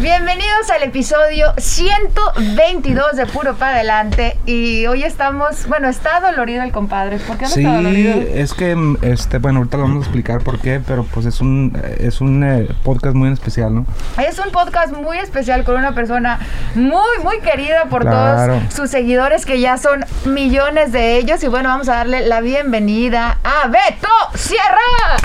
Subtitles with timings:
[0.00, 4.36] Bienvenidos al episodio 122 de Puro para Adelante.
[4.46, 7.18] Y hoy estamos, bueno, está dolorido el compadre.
[7.18, 8.12] ¿Por qué no Sí, está dolorido?
[8.32, 11.40] es que, mm, este, bueno, ahorita lo vamos a explicar por qué, pero pues es
[11.40, 13.86] un, es un eh, podcast muy especial, ¿no?
[14.24, 16.38] Es un podcast muy especial con una persona
[16.76, 18.54] muy, muy querida por Claro.
[18.60, 21.42] todos sus seguidores, que ya son millones de ellos.
[21.42, 25.16] Y bueno, vamos a darle la bienvenida a Beto Sierra.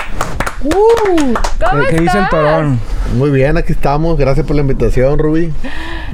[0.70, 2.30] ¿Cómo ¿Qué, qué dice el estás?
[2.30, 2.80] torón?
[3.14, 4.16] Muy bien, aquí estamos.
[4.18, 5.52] Gracias por la invitación, Ruby.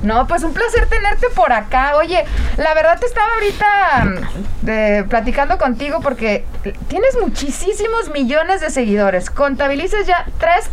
[0.03, 1.97] No, pues un placer tenerte por acá.
[1.97, 2.25] Oye,
[2.57, 6.45] la verdad te estaba ahorita mm, de- platicando contigo porque
[6.89, 9.31] tienes muchísimos millones de seguidores.
[9.31, 10.71] Contabilizas ya 3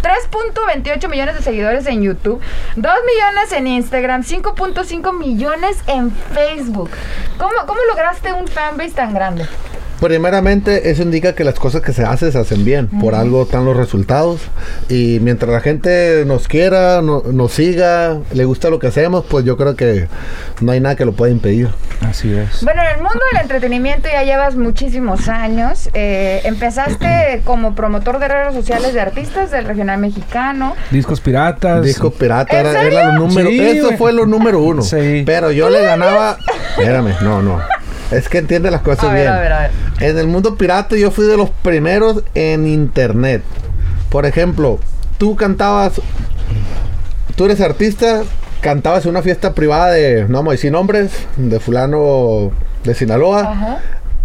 [0.00, 2.40] 3.28 millones de seguidores en YouTube,
[2.76, 6.90] 2 millones en Instagram, 5.5 millones en Facebook.
[7.36, 9.44] ¿Cómo, ¿Cómo lograste un fanbase tan grande?
[10.00, 12.86] Primeramente, eso indica que las cosas que se hacen se hacen bien.
[12.88, 14.40] Por algo están los resultados.
[14.88, 19.44] Y mientras la gente nos quiera, no- nos siga, le gusta lo que hacemos, pues
[19.44, 20.08] yo creo que
[20.60, 21.68] no hay nada que lo pueda impedir.
[22.08, 22.62] Así es.
[22.62, 25.90] Bueno, en el mundo del entretenimiento ya llevas muchísimos años.
[25.94, 30.74] Eh, empezaste como promotor de redes sociales de artistas del regional mexicano.
[30.90, 31.82] Discos piratas.
[31.82, 34.82] Disco pirata ¿En era, era lo número Sí, Eso fue lo número uno.
[34.82, 35.22] Sí.
[35.26, 36.38] Pero yo le ganaba.
[36.78, 37.60] Espérame, no, no.
[38.10, 39.32] Es que entiende las cosas A ver, bien.
[39.32, 39.70] a ver, a ver.
[40.00, 43.42] En el mundo pirata yo fui de los primeros en internet.
[44.08, 44.78] Por ejemplo,
[45.18, 46.00] tú cantabas,
[47.36, 48.22] tú eres artista,
[48.60, 52.50] cantabas en una fiesta privada de, no vamos a decir nombres, de fulano
[52.84, 53.40] de Sinaloa.
[53.52, 53.78] Ajá.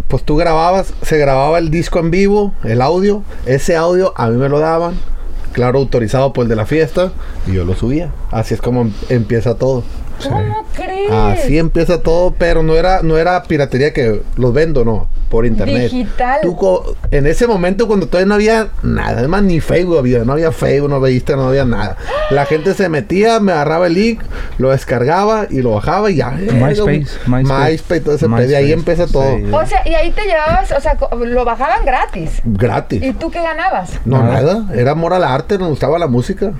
[0.08, 3.24] Pues tú grababas, se grababa el disco en vivo, el audio.
[3.46, 4.94] Ese audio a mí me lo daban,
[5.54, 7.12] claro, autorizado por el de la fiesta,
[7.48, 8.12] y yo lo subía.
[8.32, 9.84] Así es como em- empieza todo.
[10.22, 11.12] ¿Cómo crees?
[11.12, 15.92] Así empieza todo, pero no era, no era piratería que los vendo, no, por internet.
[15.92, 16.40] Digital.
[16.42, 20.34] Tú co- en ese momento cuando todavía no había nada, además ni Facebook había, no
[20.34, 21.98] había Facebook, no había Instagram, no había nada.
[22.30, 24.22] La gente se metía, me agarraba el link,
[24.58, 26.32] lo descargaba y lo bajaba y ya.
[26.32, 28.00] MySpace, MySpace, MySpace.
[28.02, 29.38] todo ese pedo, y ahí MySpace, empieza todo.
[29.38, 29.46] sí.
[29.52, 32.42] O sea, y ahí te llevabas, o sea, lo bajaban gratis.
[32.46, 33.04] Gratis.
[33.04, 33.92] ¿Y tú qué ganabas?
[34.06, 34.42] No, Nada.
[34.60, 34.76] nada.
[34.76, 36.52] Era amor al arte, nos gustaba la música.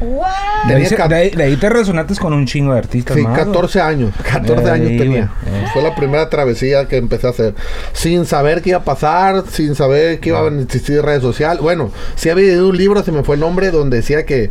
[0.00, 0.18] ¡Wow!
[0.20, 2.78] De ahí, Tenía se- ca- de ahí- de ahí te resonaste con un chingo de
[2.78, 3.44] artistas Sí, más, ¿no?
[3.44, 4.12] 14 años.
[4.22, 5.30] 14 Eh, años tenía.
[5.46, 5.66] eh.
[5.72, 7.54] Fue la primera travesía que empecé a hacer.
[7.92, 11.60] Sin saber qué iba a pasar, sin saber que iba a existir redes sociales.
[11.62, 14.50] Bueno, sí había leído un libro, se me fue el nombre, donde decía que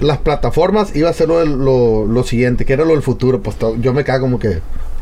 [0.00, 3.40] las plataformas iba a ser lo, lo, lo siguiente, que era lo del futuro.
[3.42, 4.60] Pues yo me quedaba como que,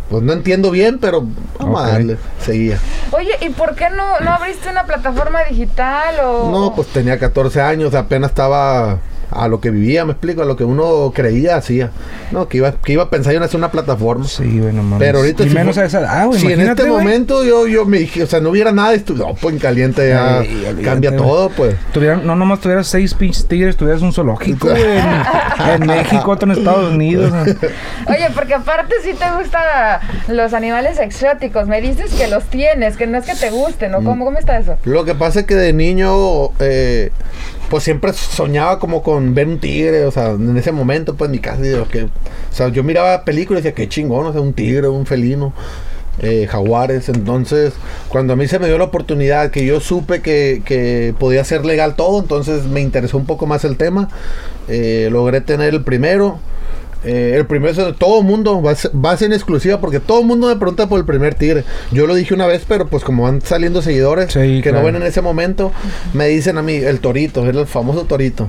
[0.08, 1.26] pues no entiendo bien, pero
[1.58, 2.16] vamos a darle.
[2.44, 2.78] Seguía.
[3.10, 6.50] Oye, ¿y por qué no, no abriste una plataforma digital o...?
[6.50, 8.98] No, pues tenía 14 años, apenas estaba
[9.34, 11.90] a lo que vivía, me explico, a lo que uno creía, hacía.
[12.32, 14.26] No, que iba, que iba a pensar yo en hacer una plataforma.
[14.26, 14.98] Sí, güey, no mames.
[14.98, 16.40] Pero ahorita Y si menos a esa edad, güey.
[16.40, 19.54] si en este momento yo, yo me dije, o sea, no hubiera nada no, pues
[19.54, 20.42] en caliente ya
[20.82, 21.76] cambia todo, pues.
[21.92, 24.82] Tuvieran, no nomás tuvieras seis pinches tigres, tuvieras un zoológico, güey.
[24.82, 27.32] En, en México, otro en Estados Unidos.
[28.08, 31.66] Oye, porque aparte sí te gustan los animales exóticos.
[31.66, 34.02] Me dices que los tienes, que no es que te gusten, ¿no?
[34.02, 34.76] ¿Cómo, cómo está eso?
[34.84, 37.10] Lo que pasa es que de niño, eh,
[37.70, 41.32] pues siempre soñaba como con ver un tigre, o sea, en ese momento, pues en
[41.32, 42.10] mi casa, que, o
[42.50, 45.54] sea, yo miraba películas y decía, qué chingón, o sea, un tigre, un felino.
[46.18, 47.74] eh, jaguares, entonces
[48.08, 51.64] cuando a mí se me dio la oportunidad que yo supe que, que podía ser
[51.64, 54.08] legal todo, entonces me interesó un poco más el tema,
[54.68, 56.38] eh, logré tener el primero,
[57.04, 60.00] eh, el de todo el mundo, va a, ser, va a ser en exclusiva porque
[60.00, 61.64] todo el mundo me pregunta por el primer tigre.
[61.92, 64.78] Yo lo dije una vez, pero pues como van saliendo seguidores Sí, que claro.
[64.78, 65.72] no ven en ese momento,
[66.12, 68.48] me dicen a mí, el torito, era el famoso torito.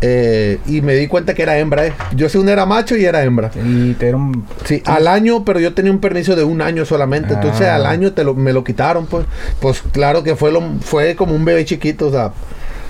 [0.00, 1.92] Eh, y me di cuenta que era hembra, eh.
[2.14, 3.50] Yo según era macho y era hembra.
[3.64, 4.14] Y te.
[4.64, 7.32] Sí, al año, pero yo tenía un permiso de un año solamente.
[7.34, 7.76] Entonces Ah.
[7.76, 9.24] al año te lo, me lo quitaron, pues.
[9.60, 12.32] Pues claro que fue lo, fue como un bebé chiquito, o sea,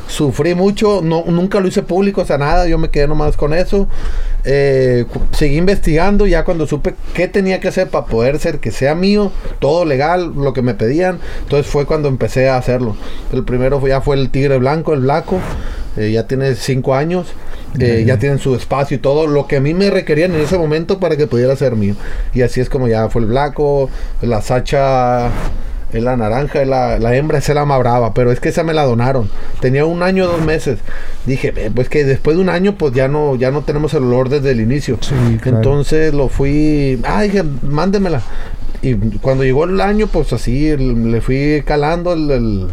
[0.06, 3.54] sufrí mucho, no, nunca lo hice público, o sea, nada, yo me quedé nomás con
[3.54, 3.88] eso.
[4.44, 8.94] Eh, seguí investigando, ya cuando supe qué tenía que hacer para poder ser que sea
[8.94, 11.18] mío, todo legal, lo que me pedían.
[11.42, 12.96] Entonces fue cuando empecé a hacerlo.
[13.32, 15.38] El primero fue- ya fue el tigre blanco, el blanco,
[15.96, 17.26] eh, ya tiene cinco años.
[17.80, 20.56] eh, ya tienen su espacio y todo lo que a mí me requerían en ese
[20.56, 21.96] momento para que pudiera ser mío.
[22.32, 23.90] Y así es como ya fue el blanco,
[24.22, 25.28] la sacha
[25.92, 28.62] es la naranja, es la, la hembra es la más brava, pero es que esa
[28.64, 29.28] me la donaron.
[29.60, 30.78] Tenía un año, dos meses.
[31.26, 34.04] Dije, "Eh, pues que después de un año, pues ya no, ya no tenemos el
[34.04, 34.98] olor desde el inicio.
[35.00, 35.58] Sí, claro.
[35.58, 38.22] Entonces lo fui, ah, dije, mándemela.
[38.86, 42.66] Y cuando llegó el año, pues así le fui calando el, el-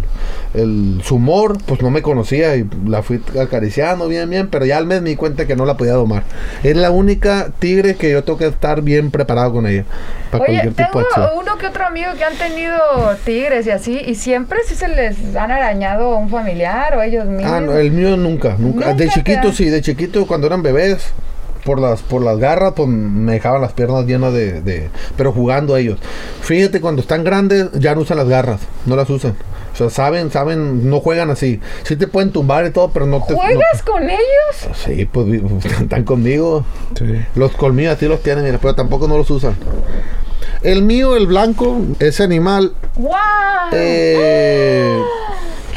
[0.54, 4.78] el- su humor, pues no me conocía y la fui acariciando bien, bien, pero ya
[4.78, 6.24] al mes me di cuenta que no la podía domar.
[6.64, 9.86] Es la única tigre que yo tengo que estar bien preparado con ella.
[10.32, 11.30] Para Oye, cualquier tipo tengo de acción.
[11.42, 12.78] uno que otro amigo que han tenido
[13.24, 17.26] tigres y así, y siempre sí se les han arañado a un familiar o ellos
[17.26, 17.50] mismos.
[17.50, 18.88] Ah, no, el mío nunca, nunca.
[18.88, 21.14] Nunca de chiquito sí, de chiquito cuando eran bebés,
[21.64, 25.78] por las, por las garras, pues me dejaban las piernas llenas de, de- Pero jugando
[25.78, 26.00] ellos.
[26.42, 29.36] Fíjate, cuando están grandes ya no usan las garras, no las usan.
[29.74, 31.62] O sea, saben, saben, no juegan así.
[31.84, 33.34] Sí te pueden tumbar y todo, pero no te...
[33.36, 34.68] ¿Juegas con ellos?
[34.86, 35.28] sí, pues
[35.82, 36.66] están conmigo.
[36.98, 37.06] Sí.
[37.36, 39.56] Los colmillos así los tienen, pero tampoco no los usan.
[40.62, 43.14] El mío, el blanco, ese animal, ¡Wow!
[43.72, 45.02] eh,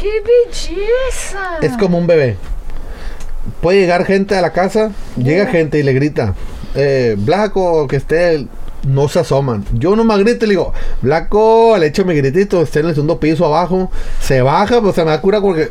[0.01, 1.59] ¡Qué belleza!
[1.63, 2.37] Es como un bebé.
[3.65, 6.35] Puede llegar gente a la casa, llega gente y le grita,
[6.75, 8.47] eh, Blanco, que esté,
[8.87, 9.65] no se asoman.
[9.73, 10.73] Yo no me grito y le digo,
[11.03, 13.91] Blanco, le echo mi gritito, esté en el segundo piso abajo,
[14.21, 15.71] se baja, pues se me da cura porque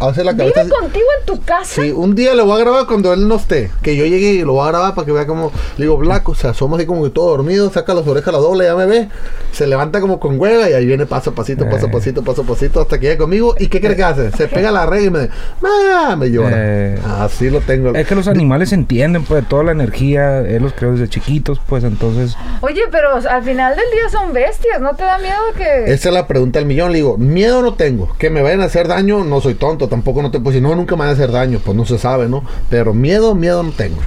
[0.00, 0.62] hace la cabeza.
[0.64, 1.82] ¿Vive contigo en tu casa?
[1.82, 3.70] Sí, un día lo voy a grabar cuando él no esté.
[3.82, 5.50] Que yo llegue y lo voy a grabar para que vea como.
[5.76, 8.38] Le digo, Blanco, se asoma así como que todo dormido, saca las orejas a la
[8.38, 9.08] doble, ya me ve.
[9.52, 11.92] Se levanta como con hueva y ahí viene paso a pasito, paso a Eh.
[11.92, 13.54] pasito, paso a pasito, hasta que llegue conmigo.
[13.58, 14.30] ¿Y qué cree que hace?
[14.32, 15.28] Se pega a la red y me.
[15.64, 16.16] ¡Ah!
[16.18, 16.50] Me llora.
[16.54, 16.98] Eh.
[17.04, 17.94] Así lo tengo.
[17.94, 20.40] Es que los animales entienden, pues, toda la energía.
[20.40, 22.36] Él los creó desde chiquitos, pues, entonces.
[22.60, 25.84] Oye, pero al final del día son bestias, ¿no te da miedo que...?
[25.92, 26.92] Esa es la pregunta del millón.
[26.92, 28.12] Le digo, miedo no tengo.
[28.18, 29.88] Que me vayan a hacer daño, no soy tonto.
[29.88, 31.60] Tampoco no te pues si no, nunca me van a hacer daño.
[31.64, 32.44] Pues no se sabe, ¿no?
[32.70, 33.98] Pero miedo, miedo no tengo.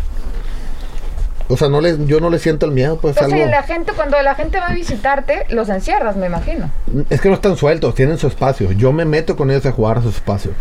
[1.47, 3.45] O sea, no le, yo no le siento el miedo, pues O sea, algo.
[3.51, 6.71] la gente, cuando la gente va a visitarte, los encierras, me imagino.
[7.11, 8.71] Es que no están sueltos, tienen su espacio.
[8.71, 10.51] Yo me meto con ellos a jugar a su espacio.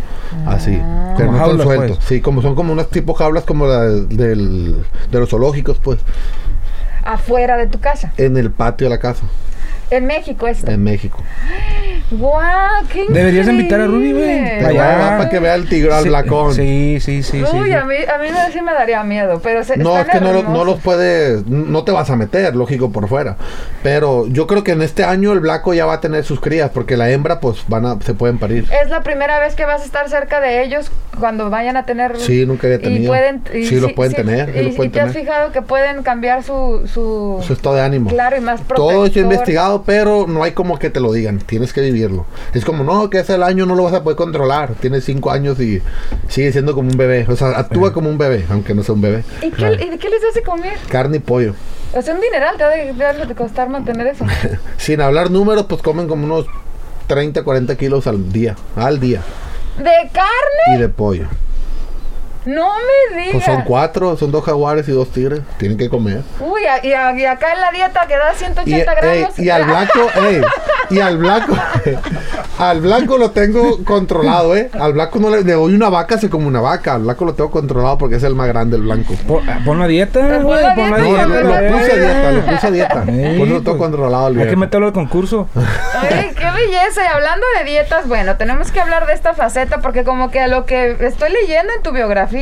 [0.45, 0.79] Así.
[1.17, 1.97] Pero Como no están sueltos.
[1.97, 2.07] pues.
[2.07, 4.75] Sí, como son como unas tipo jaulas como la del, del-
[5.11, 5.97] de los zoológicos, pues.
[7.05, 8.11] Afuera de tu casa.
[8.17, 9.23] En el patio de la casa,
[9.91, 10.69] En México esto.
[10.71, 11.23] en México.
[12.11, 12.85] ¡Guau!
[12.91, 14.23] ¡Qué Deberías invitar a Ruby, güey.
[14.37, 14.59] increíble!
[14.59, 15.17] Te Allá.
[15.17, 16.53] para que vea el tigre al Sí, blacón.
[16.53, 17.43] Sí, sí, sí.
[17.45, 17.73] sí, Uy, sí.
[17.73, 20.31] a mí, a mí me- sí me daría miedo, pero se, No, es que no,
[20.31, 23.37] lo- no los puedes, no te vas a meter, lógico, por fuera.
[23.81, 26.69] Pero yo creo que en este año el blanco ya va a tener sus crías,
[26.71, 28.65] porque la hembra, pues, van a, se pueden parir.
[28.83, 32.17] Es la primera vez que vas a estar cerca de ellos cuando vayan a tener...
[32.19, 33.07] Sí, nunca había Y tenido.
[33.11, 33.41] pueden...
[33.53, 35.25] y Sí, los pueden tener, sí Y, los y pueden te has tener.
[35.25, 36.83] fijado que pueden cambiar su...
[36.93, 38.09] Su, Su estado de ánimo.
[38.11, 39.23] Claro, y más Todo eso protector.
[39.23, 41.39] investigado, pero no hay como que te lo digan.
[41.39, 42.25] Tienes que vivirlo.
[42.53, 44.73] Es como, no, que es el año, no lo vas a poder controlar.
[44.75, 45.81] Tienes cinco años y
[46.27, 47.25] sigue siendo como un bebé.
[47.29, 49.23] O sea, actúa como un bebé, aunque no sea un bebé.
[49.41, 50.77] ¿Y qué, y qué les hace comer?
[50.89, 51.53] Carne y pollo.
[51.93, 54.25] O sea, un dineral te ha de, te ha de costar mantener eso.
[54.77, 56.45] Sin hablar números, pues comen como unos
[57.07, 58.55] 30, 40 kilos al día.
[58.75, 59.21] Al día.
[59.77, 60.75] ¿De carne?
[60.75, 61.27] Y de pollo.
[62.45, 63.33] No me digas.
[63.33, 65.41] Pues son cuatro, son dos jaguares y dos tigres.
[65.57, 66.21] Tienen que comer.
[66.39, 69.39] Uy, a- y, a- y acá en la dieta que da Y, 180 ey, gramos.
[69.39, 70.41] y al blanco, ey,
[70.91, 71.53] y al blanco,
[72.59, 74.69] al blanco lo tengo controlado, eh.
[74.79, 76.95] Al blanco no le, le doy una vaca, se como una vaca.
[76.95, 79.13] Al blanco lo tengo controlado porque es el más grande, el blanco.
[79.27, 80.41] Pon, pon la dieta, güey.
[80.75, 81.61] Pon la dieta, No, dieta.
[81.61, 83.03] lo, lo puse a dieta, lo puse a dieta.
[83.07, 84.27] Ey, Por eso lo tengo pues, controlado.
[84.29, 85.49] el Hay que meterlo al concurso.
[85.55, 87.03] Ay, qué belleza.
[87.03, 90.65] Y hablando de dietas, bueno, tenemos que hablar de esta faceta porque como que lo
[90.65, 92.34] que estoy leyendo en tu biografía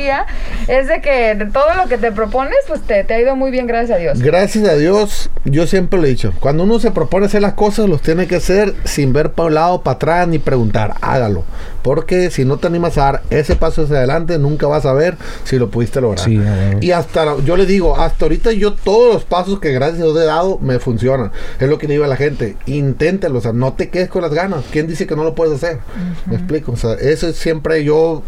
[0.67, 3.51] es de que de todo lo que te propones, pues te, te ha ido muy
[3.51, 4.19] bien, gracias a Dios.
[4.19, 7.87] Gracias a Dios, yo siempre lo he dicho, cuando uno se propone hacer las cosas,
[7.87, 11.43] los tiene que hacer sin ver para un lado, para atrás, ni preguntar, hágalo.
[11.81, 15.17] Porque si no te animas a dar ese paso hacia adelante, nunca vas a ver
[15.43, 16.23] si lo pudiste lograr.
[16.23, 16.39] Sí,
[16.79, 20.17] y hasta, yo le digo, hasta ahorita yo todos los pasos que gracias a Dios
[20.17, 21.31] he dado, me funcionan.
[21.59, 24.21] Es lo que le digo a la gente, inténtalo, o sea, no te quedes con
[24.21, 24.63] las ganas.
[24.71, 25.79] ¿Quién dice que no lo puedes hacer?
[26.25, 28.23] Me explico, o sea, eso es siempre yo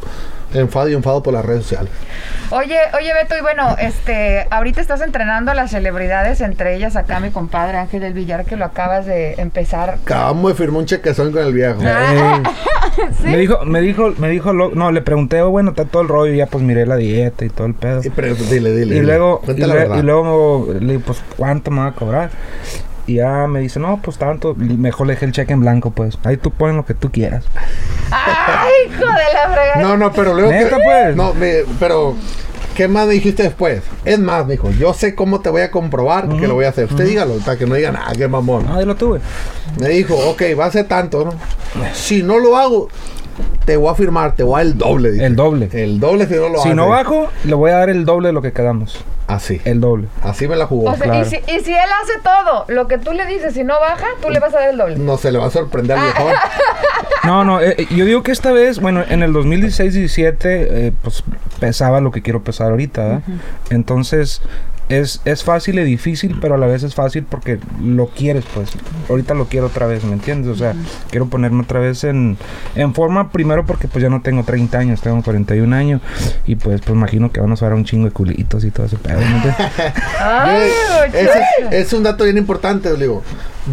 [0.54, 1.92] enfado y enfado por las redes sociales.
[2.52, 7.20] Oye, oye Beto, y bueno, este, ahorita estás entrenando a las celebridades, entre ellas acá
[7.20, 9.98] mi compadre Ángel del Villar, que lo acabas de empezar.
[10.04, 11.80] Acabamos de firmar un chequezón con el viejo.
[11.84, 12.42] Ah.
[12.46, 12.50] Eh,
[13.24, 16.08] Me dijo, me dijo, me dijo, lo- no, le pregunté, oh, bueno, está todo el
[16.08, 18.02] rollo, y ya pues miré la dieta y todo el pedo.
[18.04, 18.96] Y pero, dile, dile.
[18.96, 19.04] Y dile.
[19.04, 19.98] luego, y, verdad.
[19.98, 22.30] y luego le digo, pues, ¿cuánto me va a cobrar?
[23.08, 24.56] Y ya me dice, no, pues tanto.
[24.56, 26.18] Mejor le dejé el cheque en blanco, pues.
[26.24, 27.44] Ahí tú pones lo que tú quieras.
[28.12, 29.82] ¡Ay, hijo de la fregada!
[29.82, 30.52] No, no, pero luego.
[30.52, 31.16] Neta, que- pues.
[31.16, 32.16] No, me- pero.
[32.76, 33.82] ¿Qué más me dijiste después?
[34.04, 36.70] Es más, me dijo, yo sé cómo te voy a comprobar que lo voy a
[36.70, 36.86] hacer.
[36.90, 38.66] Usted dígalo, para que no digan, ah, qué mamón.
[38.70, 39.22] Ah, ahí lo tuve.
[39.80, 41.34] Me dijo, ok, va a ser tanto, ¿no?
[41.94, 42.90] Si no lo hago,
[43.64, 45.12] te voy a firmar, te voy a dar el doble.
[45.14, 45.26] dice.
[45.26, 45.70] El doble.
[45.72, 46.76] El doble si no lo Si haces.
[46.76, 49.06] no bajo, le voy a dar el doble de lo que quedamos.
[49.28, 49.60] Así.
[49.66, 50.08] El doble.
[50.22, 50.92] Así me la jugó.
[50.92, 51.26] O sea, claro.
[51.26, 54.06] y, si, y si él hace todo lo que tú le dices, si no baja,
[54.22, 54.98] tú le vas a dar el doble.
[54.98, 56.52] No se le va a sorprender al Ah.
[57.24, 61.24] No, no, eh, eh, yo digo que esta vez, bueno, en el 2016-17, eh, pues
[61.60, 63.22] pesaba lo que quiero pesar ahorita, ¿verdad?
[63.72, 64.44] Entonces,
[64.90, 68.70] es, es fácil y difícil, pero a la vez es fácil porque lo quieres, pues.
[69.10, 70.52] Ahorita lo quiero otra vez, ¿me entiendes?
[70.52, 70.74] O sea,
[71.10, 72.38] quiero ponerme otra vez en,
[72.76, 76.02] en forma, primero porque pues ya no tengo 30 años, tengo 41 años.
[76.46, 78.98] Y pues, pues imagino que van a usar un chingo de culitos y todo ese
[78.98, 79.56] pedo, ¿me entiendes?
[80.20, 80.70] Ay,
[81.14, 81.72] Ese muchacho.
[81.72, 83.24] es un dato bien importante, digo.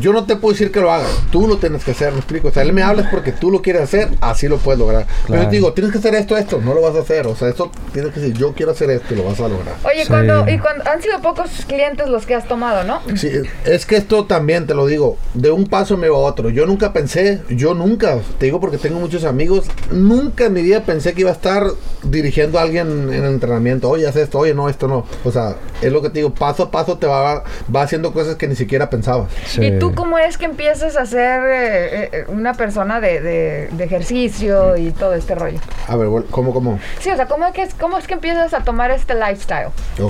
[0.00, 2.49] Yo no te puedo decir que lo hagas, tú lo tienes que hacer, me explico.
[2.49, 5.06] O sea, él me habla es porque tú lo quieres hacer, así lo puedes lograr.
[5.06, 5.42] Pero Claro.
[5.44, 7.26] yo te digo, tienes que hacer esto, esto, no lo vas a hacer.
[7.26, 9.75] O sea, eso tienes que decir, yo quiero hacer esto y lo vas a lograr.
[9.84, 10.08] Oye, Sí.
[10.08, 13.00] cuando, y cuando han sido pocos clientes los que has tomado, ¿no?
[13.16, 13.30] Sí,
[13.64, 16.49] es que esto también te lo digo, de un paso me va a otro.
[16.50, 20.80] Yo nunca pensé, yo nunca, te digo porque tengo muchos amigos, nunca en mi vida
[20.84, 21.64] pensé que iba a estar
[22.02, 23.88] dirigiendo a alguien en el entrenamiento.
[23.88, 25.04] Oye, haz esto, oye, no, esto no.
[25.25, 27.44] O sea, es lo que te digo, paso a paso te va,
[27.75, 29.30] va haciendo cosas que ni siquiera pensabas.
[29.46, 29.61] Sí.
[29.86, 33.84] ¿Y tú cómo es que empiezas a ser eh, eh, una persona de, de- de
[33.84, 35.58] ejercicio y todo este rollo?
[35.88, 36.78] A ver, ¿cómo, cómo?
[37.00, 39.68] Sí, o sea, ¿cómo es que, cómo es que empiezas a tomar este lifestyle?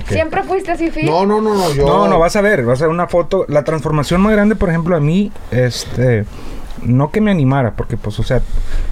[0.09, 1.05] ¿Siempre fuiste así fit?
[1.05, 1.87] No, no, no, no, yo...
[1.87, 3.45] No, no, vas a ver, vas a ver una foto.
[3.49, 6.25] La transformación más grande, por ejemplo, a mí, este,
[6.85, 8.41] no que me animara, porque pues, o sea,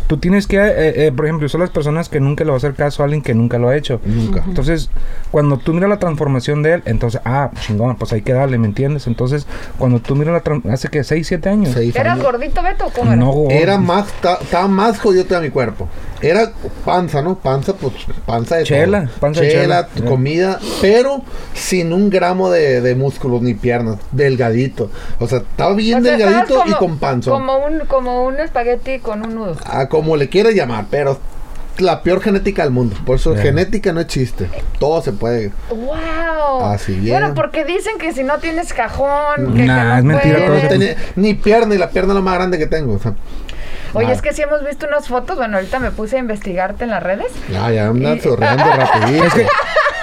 [0.06, 2.58] tú tienes que, eh, eh, por ejemplo, son las personas que nunca le va a
[2.58, 4.00] hacer caso a alguien que nunca lo ha hecho.
[4.04, 4.42] Nunca.
[4.46, 4.90] Entonces,
[5.30, 8.66] cuando tú miras la transformación de él, entonces, ah, chingón, pues hay que darle, ¿me
[8.66, 9.06] entiendes?
[9.06, 9.46] Entonces,
[9.78, 11.70] cuando tú miras la transformación, hace que 6, 7 años.
[11.74, 12.24] Seis ¿Eras años.
[12.24, 12.86] gordito, Beto?
[12.86, 13.60] o ¿Cómo No, era?
[13.60, 15.88] Era más, ta- estaba más jodido de mi cuerpo.
[16.22, 16.52] Era
[16.84, 17.36] panza, ¿no?
[17.38, 17.92] Panza, pues,
[18.26, 19.18] panza de Chela, todo.
[19.20, 20.08] panza de chela, chela.
[20.10, 21.22] comida, pero
[21.54, 24.90] sin un gramo de, de músculos ni piernas, delgadito.
[25.18, 27.30] O sea, estaba bien O sea, estabas delgadito y con panza.
[27.30, 29.56] Como un, como un espagueti con un nudo.
[29.64, 31.18] A como le quieras llamar, pero
[31.78, 32.96] la peor genética del mundo.
[33.06, 34.48] Por eso genética no existe.
[34.78, 35.50] Todo se puede.
[35.70, 36.64] ¡Wow!
[36.66, 37.18] Así bien.
[37.18, 40.68] Bueno, porque dicen que si no tienes cajón, que, que Nah, no es mentira no
[40.68, 42.94] tenía ni pierna y la pierna es la más grande que tengo.
[42.94, 43.14] O sea,
[43.92, 46.90] Oye, es que si hemos visto unas fotos, bueno, ahorita me puse a investigarte en
[46.90, 47.26] las redes.
[47.50, 49.24] Ya, ya andan Y- sorreando rapidito.
[49.24, 49.46] Es que,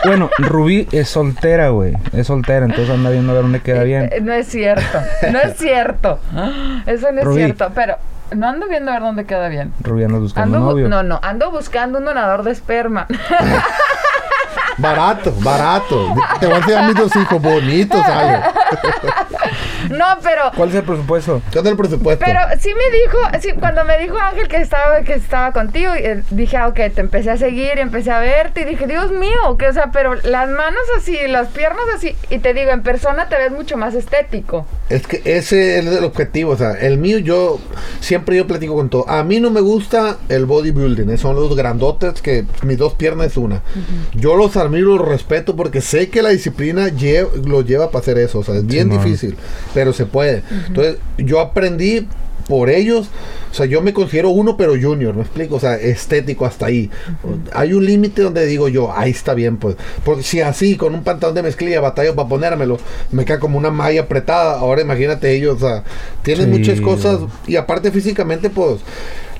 [0.07, 1.93] bueno, Rubí es soltera, güey.
[2.13, 4.09] Es soltera, entonces anda viendo a ver dónde queda bien.
[4.11, 4.99] Eh, No es cierto,
[5.31, 6.19] no es cierto.
[6.85, 7.43] Eso no es Rubí.
[7.43, 7.97] cierto, pero
[8.35, 9.73] no ando viendo a ver dónde queda bien.
[9.81, 10.89] Rubí anda buscando Ando, bu- novio.
[10.89, 13.07] no, no, ando buscando un donador de esperma.
[14.79, 16.13] Barato, barato.
[16.39, 18.41] Te voy a enseñar mis dos hijos bonitos, Ale.
[19.89, 21.41] No, pero ¿Cuál es el presupuesto?
[21.51, 22.23] ¿Qué es el presupuesto?
[22.25, 26.23] Pero sí me dijo, sí, cuando me dijo Ángel que estaba, que estaba contigo, eh,
[26.31, 29.67] dije, ah, ok, te empecé a seguir, empecé a verte y dije, Dios mío, que
[29.67, 33.37] o sea, pero las manos así, las piernas así, y te digo, en persona te
[33.37, 34.65] ves mucho más estético.
[34.89, 37.59] Es que ese es el objetivo, o sea, el mío yo
[37.99, 39.09] siempre yo platico con todo.
[39.09, 43.27] A mí no me gusta el bodybuilding, eh, son los grandotes que mis dos piernas
[43.27, 43.63] es una.
[44.15, 48.17] Yo los admiro, los respeto porque sé que la disciplina lle- lo lleva para hacer
[48.17, 49.35] eso, o sea, es bien difícil,
[49.73, 50.43] pero se puede.
[50.67, 52.07] Entonces, yo aprendí
[52.47, 53.09] por ellos,
[53.51, 55.55] o sea, yo me considero uno pero junior, ¿me explico?
[55.55, 56.89] O sea, estético hasta ahí.
[57.53, 59.75] Hay un límite donde digo yo, ahí está bien, pues.
[60.05, 62.77] Porque si así, con un pantalón de mezclilla, batallo para ponérmelo,
[63.11, 64.59] me queda como una malla apretada.
[64.59, 65.83] Ahora imagínate ellos, o sea,
[66.23, 66.51] tienen Sí.
[66.51, 68.79] muchas cosas y aparte físicamente, pues,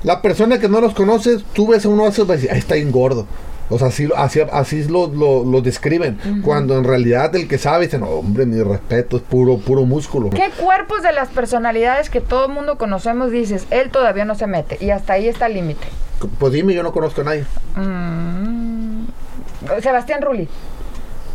[0.02, 2.58] la persona que no los conoces, tú ves a uno hace, va a decir, ahí
[2.58, 3.26] está bien gordo.
[3.70, 6.18] O sea, así, así, así lo, lo, lo describen.
[6.42, 10.30] Cuando en realidad el que sabe dice, no, hombre, mi respeto es puro, puro músculo.
[10.30, 14.46] ¿Qué cuerpos de las personalidades que todo el mundo conocemos dices, él todavía no se
[14.46, 15.86] mete y hasta ahí está el límite?
[16.38, 17.44] Pues dime, yo no conozco a nadie.
[17.76, 19.04] Mm.
[19.82, 20.48] Sebastián Rulli,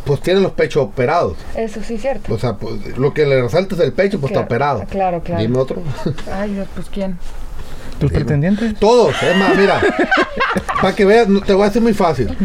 [0.04, 1.36] Pues tiene los pechos operados.
[1.56, 2.34] eso sí es cierto.
[2.34, 4.84] O sea, pues, lo que le resalta es el pecho, pues Claro, está operado.
[4.90, 5.40] claro, claro.
[5.42, 5.82] Dime otro.
[6.32, 7.16] Ay, Dios, pues quién.
[7.98, 8.74] ¿Tus pretendientes?
[8.78, 9.80] Todos, es más, mira.
[10.82, 12.36] para que veas, no, te voy a decir muy fácil.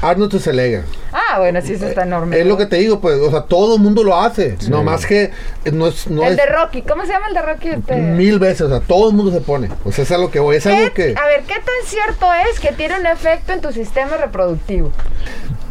[0.00, 0.84] Arnold Schwarzenegger.
[1.12, 2.38] Ah, bueno, sí, eso está enorme.
[2.38, 4.56] Es lo que te digo, pues, o sea, todo el mundo lo hace.
[4.68, 5.32] No más que
[5.72, 7.68] no es, no el es de Rocky, ¿cómo se llama el de Rocky?
[7.70, 9.68] Este- mil veces, o sea, todo el mundo se pone.
[9.84, 12.26] O sea, es algo que voy, es algo ¿Qué- que A ver, ¿qué tan cierto
[12.52, 14.92] es que tiene un efecto en tu sistema reproductivo?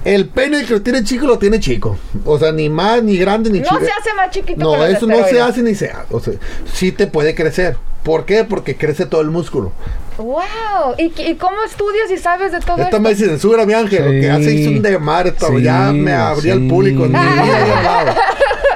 [0.07, 1.97] El pene que lo tiene chico lo tiene chico.
[2.23, 3.81] O sea, ni más, ni grande, ni No chico.
[3.81, 6.15] se hace más chiquito No, eso no se hace ni se hace.
[6.15, 6.33] O sea,
[6.71, 7.75] sí te puede crecer.
[8.03, 8.45] ¿Por qué?
[8.45, 9.73] Porque crece todo el músculo.
[10.17, 10.95] ¡Wow!
[10.97, 12.99] ¿Y, cómo estudias y sabes de todo esto?
[13.01, 14.05] me censura, mi ángel.
[14.05, 15.47] Lo que hace es un demar, esto.
[15.49, 16.67] Sí, ya me abría el sí.
[16.69, 17.05] público.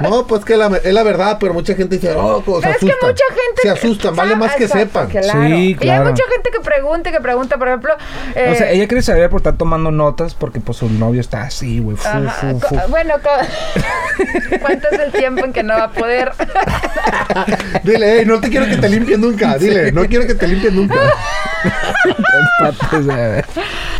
[0.02, 2.74] No, pues que la- es la verdad, pero mucha gente dice, oh, pues, se Pero
[2.74, 3.62] es que mucha gente...
[3.62, 5.08] Se asustan, vale más que sepan.
[5.08, 5.42] Claro.
[5.46, 6.10] Sí, Y hay claro.
[6.10, 7.94] mucha gente que pregunta y que pregunta, por ejemplo...
[8.34, 11.42] eh, O sea, ella quiere saber por estar tomando notas porque pues su novio está
[11.42, 11.96] así, güey.
[11.96, 12.76] fu, ajá, fu, co- fu.
[12.88, 13.14] bueno,
[14.60, 16.32] ¿cuánto es el tiempo en que no va a poder?
[17.84, 19.56] Dile, hey, no te quiero que te limpien nunca.
[19.58, 20.94] Dile, no quiero que te limpien nunca.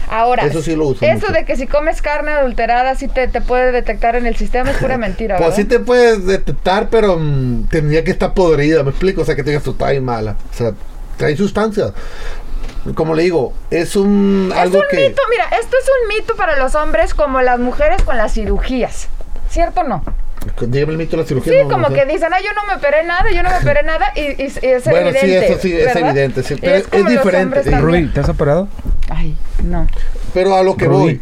[0.09, 3.41] Ahora, Eso sí lo uso Eso de que si comes carne adulterada sí te, te
[3.41, 5.57] puede detectar en el sistema es pura mentira, Pues ¿verdad?
[5.57, 9.23] sí te puedes detectar, pero mm, tendría que estar podrida, ¿me explico?
[9.23, 10.37] O sea, que te digas, tú estás bien mala.
[10.53, 10.73] O sea,
[11.17, 11.93] trae sustancias.
[12.95, 16.37] como le digo, es un Es algo un que mito, mira, esto es un mito
[16.37, 19.09] para los hombres como las mujeres con las cirugías.
[19.49, 20.05] ¿Cierto o no?
[20.61, 21.53] Dígame el mito de la cirugía.
[21.53, 21.95] Sí, no, no como sé.
[21.95, 24.53] que dicen, ay, yo no me operé nada, yo no me operé nada, y, y-
[24.63, 25.47] y es Bueno, sí, evidente.
[25.53, 26.09] eso sí, es ¿verdad?
[26.11, 27.63] evidente, sí, pero es los diferente.
[27.81, 28.69] Rudy, ¿te has operado?
[29.09, 29.87] Ay, no.
[30.35, 30.99] Pero a lo que Rudy.
[30.99, 31.21] voy.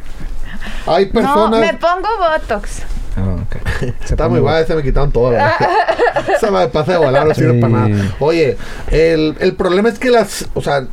[0.87, 1.61] Hay No, personas.
[1.61, 2.83] me pongo Botox.
[3.17, 3.57] Ah, ok.
[4.05, 4.55] Se Está muy bueno.
[4.57, 5.31] guay, se me quitaron todo.
[5.31, 5.53] ¿verdad?
[6.37, 7.61] Esa me pasa de volar, no sirve Sí.
[7.61, 8.15] para nada.
[8.21, 8.57] Oye,
[8.91, 10.87] el, el problema es que las, o sea,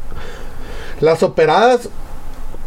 [1.00, 1.90] las operadas,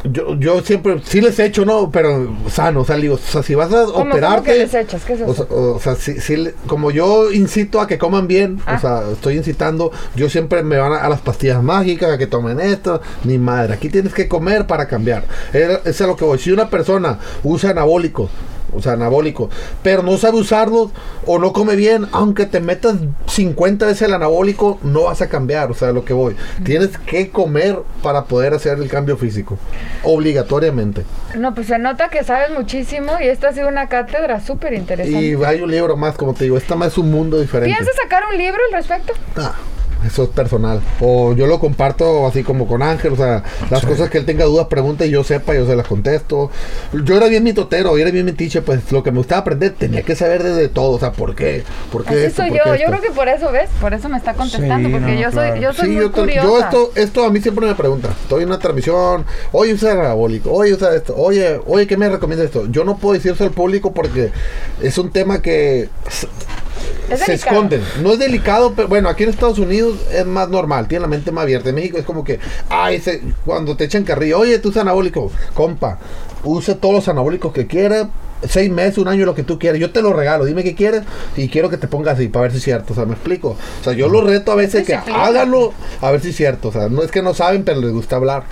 [0.04, 1.90] yo, yo siempre, sí les he hecho, ¿no?
[1.90, 4.52] Pero sano, o sea, digo, o sea, si vas a ¿Cómo, cómo operarte...
[4.52, 5.04] que les echas?
[5.04, 5.30] ¿Qué es eso?
[5.30, 8.76] O sea, o sea, sí- sí le- como yo incito a que coman bien, Ah.
[8.76, 12.26] o sea, estoy incitando, yo siempre me van a, a las pastillas mágicas, a que
[12.26, 15.24] tomen esto, ni madre, aquí tienes que comer para cambiar.
[15.52, 16.38] Es, es a lo que voy.
[16.38, 18.30] Si una persona usa anabólicos,
[18.72, 19.50] o sea, anabólico,
[19.82, 20.90] pero no sabe usarlos
[21.26, 22.96] o no come bien, aunque te metas
[23.26, 26.36] 50 veces el anabólico, no vas a cambiar, o sea, lo que voy.
[26.64, 29.58] Tienes que comer para poder hacer el cambio físico,
[30.02, 31.04] obligatoriamente.
[31.36, 35.20] No, pues se nota que sabes muchísimo y esta ha sido una cátedra súper interesante.
[35.20, 37.74] Y hay un libro más, como te digo, esta más es un mundo diferente.
[37.74, 39.12] ¿Piensas sacar un libro al respecto?
[39.36, 39.54] Ah,
[40.06, 40.80] eso es personal.
[41.00, 43.12] O yo lo comparto así como con Ángel.
[43.12, 45.86] O sea, las cosas que él tenga dudas, pregunta y yo sepa, yo se las
[45.86, 46.50] contesto.
[47.04, 48.62] Yo era bien mitotero, yo era bien metiche.
[48.62, 50.92] Pues lo que me gustaba aprender tenía que saber desde todo.
[50.92, 51.62] O sea, ¿por qué?
[51.92, 52.42] ¿Por qué Así esto?
[52.42, 52.64] soy ¿Por yo.
[52.64, 52.90] qué Yo esto?
[52.90, 53.70] creo que por eso, ¿ves?
[53.80, 55.52] Por eso me está contestando, Sí, porque no, yo claro.
[55.52, 56.42] soy, yo soy Sí, muy yo, te- curiosa.
[56.48, 58.08] yo esto, esto a mí siempre me pregunta.
[58.22, 62.44] Estoy en una transmisión, oye, usa anabólico, oye, usa esto, oye, oye, ¿qué me recomienda
[62.44, 62.66] esto?
[62.70, 64.32] Yo no puedo decirse al público porque
[64.82, 65.88] es un tema que
[67.10, 67.82] Es se esconden.
[68.02, 71.32] No es delicado, pero bueno, aquí en Estados Unidos es más normal, tiene la mente
[71.32, 71.68] más abierta.
[71.70, 72.38] En México es como que,
[72.68, 75.98] ay, se- cuando te echan carrillo, oye, tú usas anabólico, compa,
[76.44, 78.08] use todos los anabólicos que quiera.
[78.48, 79.78] Seis meses, un año, lo que tú quieras.
[79.80, 80.44] Yo te lo regalo.
[80.44, 81.02] Dime qué quieres
[81.36, 82.92] y quiero que te pongas así para ver si es cierto.
[82.92, 83.56] O sea, me explico.
[83.80, 86.68] O sea, yo lo reto a veces que háganlo a ver si es cierto.
[86.68, 88.44] O sea, no es que no saben, pero les gusta hablar.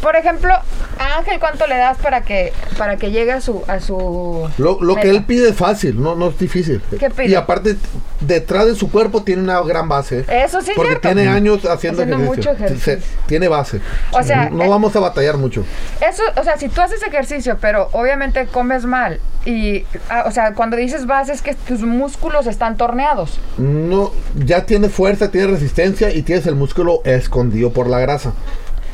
[0.00, 3.80] Por ejemplo, a Ángel, ¿cuánto le das para que para que llegue a su a
[3.80, 6.82] su Lo, lo que él pide es fácil, no, no es difícil.
[6.98, 7.28] ¿Qué pide?
[7.30, 7.76] Y aparte,
[8.20, 10.24] detrás de su cuerpo tiene una gran base.
[10.28, 11.08] Eso sí Porque cierto.
[11.08, 12.34] tiene años haciendo, Haciendo ejercicio.
[12.36, 12.96] mucho ejercicio.
[12.98, 13.80] Se- tiene base.
[14.12, 15.64] O sea, no eh, vamos a batallar mucho.
[16.06, 20.54] Eso, o sea, si tú haces ejercicio, pero obviamente comes mal y, ah, o sea,
[20.54, 23.38] cuando dices base es que tus músculos están torneados.
[23.58, 28.32] No, ya tienes fuerza, tienes resistencia y tienes el músculo escondido por la grasa.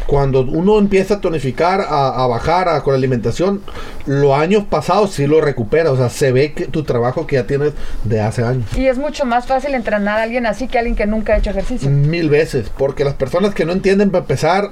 [0.06, 3.62] Cuando uno empieza a tonificar, a, a bajar a- con la alimentación,
[4.06, 5.92] los años pasados sí lo recupera.
[5.92, 8.64] O sea, se ve que tu trabajo que ya tienes de hace años.
[8.76, 11.36] Y es mucho más fácil entrenar a alguien así que a alguien que nunca ha
[11.36, 11.88] hecho ejercicio.
[11.88, 14.70] Mil veces, porque las personas que no entienden para empezar,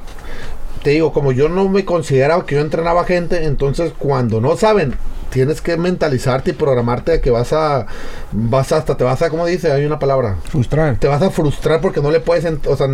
[0.83, 4.97] te digo, como yo no me consideraba que yo entrenaba gente, entonces cuando no saben,
[5.31, 7.87] tienes que mentalizarte y programarte de que vas a,
[8.33, 9.71] vas hasta te vas a, ¿cómo dice?
[9.73, 10.37] Hay una palabra.
[10.45, 10.97] Frustrar.
[10.99, 12.87] Te vas a frustrar porque no le puedes, o sea,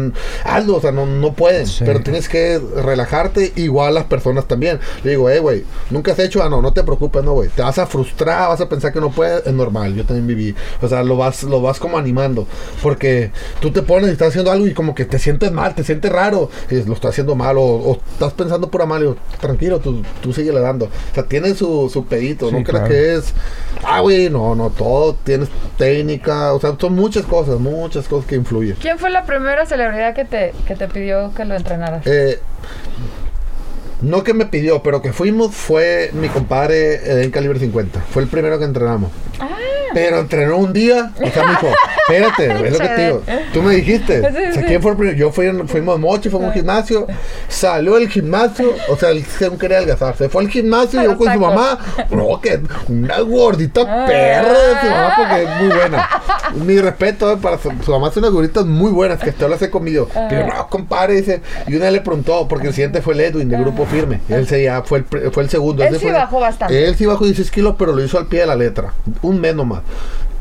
[0.45, 1.85] hazlo, o sea, no, no pueden, Sí.
[1.87, 4.79] pero tienes que relajarte, igual las personas también.
[5.03, 7.63] Le digo, eh, güey, nunca has hecho, ah, no, no te preocupes, no, güey, te
[7.63, 10.89] vas a frustrar, vas a pensar que no puedes, es normal, yo también viví, o
[10.89, 12.47] sea, lo vas, lo vas como animando,
[12.83, 15.85] porque tú te pones y estás haciendo algo y como que te sientes mal, te
[15.85, 19.17] sientes raro, y lo estás haciendo mal, o, o estás pensando pura mal, y digo,
[19.41, 22.89] tranquilo, tú, tú sigue le dando, o sea, tiene su, su Sí, no creas claro.
[22.89, 23.35] que es,
[23.85, 28.37] ah, güey, no, no, todo tienes técnica, o sea, son muchas cosas, muchas cosas que
[28.37, 28.77] influyen.
[28.81, 32.07] ¿Quién fue la primera celebridad que te, que te pidió que lo entrenaras?
[32.07, 32.41] Eh,
[34.03, 38.01] no que me pidió, pero que fuimos fue mi compadre Eden Calibre 50.
[38.01, 39.11] Fue el primero que entrenamos.
[39.41, 39.49] Ah.
[39.95, 41.13] Pero entrenó un día.
[41.23, 41.69] O sea, me dijo,
[42.09, 43.23] espérate, es lo que te digo.
[43.53, 44.21] Tú me dijiste.
[44.21, 44.61] Sí, o sea, sí.
[44.67, 45.17] ¿quién fue el primero?
[45.17, 47.07] Yo fui, fuimos Mochi, fuimos a un gimnasio.
[47.49, 48.73] Salió del gimnasio.
[48.89, 50.17] O sea, él según quería adelgazar.
[50.17, 51.79] Se fue al gimnasio, yo con su mamá.
[52.11, 54.07] No, que una gordita Ah.
[54.07, 56.09] perra de su mamá porque es muy buena.
[56.65, 59.61] Mi respeto eh, para su, su mamá, hace unas gorditas muy buenas que hasta las
[59.63, 60.09] he comido.
[60.15, 60.27] Ah.
[60.29, 61.43] Pero no, compadre, dice.
[61.67, 64.21] Y una le preguntó, porque el siguiente fue el Edwin de Grupo Firme.
[64.29, 65.83] Él se ya fue el, fue el segundo.
[65.83, 65.87] Ah.
[65.89, 66.85] Él sí fue- bajó bastante.
[66.87, 68.93] Él sí bajó 16 kilos, pero lo hizo al pie de la letra.
[69.23, 69.81] Un mes nomás.